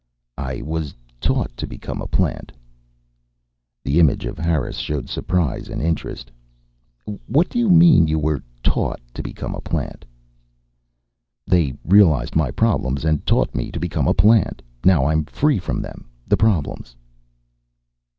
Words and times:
"I 0.39 0.63
was 0.63 0.95
taught 1.19 1.55
to 1.57 1.67
become 1.67 2.01
a 2.01 2.07
plant." 2.07 2.51
The 3.83 3.99
image 3.99 4.25
of 4.25 4.39
Harris 4.39 4.77
showed 4.77 5.09
surprise 5.09 5.69
and 5.69 5.79
interest. 5.79 6.31
"What 7.27 7.49
do 7.49 7.59
you 7.59 7.69
mean, 7.69 8.07
you 8.07 8.17
were 8.17 8.41
taught 8.63 8.99
to 9.13 9.21
become 9.21 9.53
a 9.53 9.61
plant?" 9.61 10.03
"They 11.45 11.75
realized 11.85 12.35
my 12.35 12.49
problems 12.49 13.05
and 13.05 13.23
taught 13.27 13.53
me 13.53 13.71
to 13.71 13.79
become 13.79 14.07
a 14.07 14.15
plant. 14.15 14.63
Now 14.83 15.05
I'm 15.05 15.25
free 15.25 15.59
from 15.59 15.83
them, 15.83 16.05
the 16.27 16.35
problems." 16.35 16.95